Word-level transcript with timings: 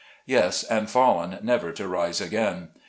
Yes, 0.25 0.63
and 0.63 0.89
fallen 0.89 1.37
never 1.43 1.71
to 1.73 1.87
rise 1.87 2.19
again. 2.21 2.69